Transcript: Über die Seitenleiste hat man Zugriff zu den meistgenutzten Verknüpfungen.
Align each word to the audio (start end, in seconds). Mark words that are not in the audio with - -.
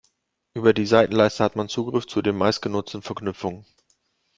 Über 0.55 0.73
die 0.73 0.87
Seitenleiste 0.87 1.43
hat 1.43 1.55
man 1.55 1.69
Zugriff 1.69 2.07
zu 2.07 2.23
den 2.23 2.35
meistgenutzten 2.35 3.03
Verknüpfungen. 3.03 3.67